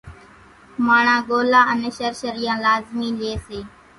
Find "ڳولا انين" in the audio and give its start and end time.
1.27-1.93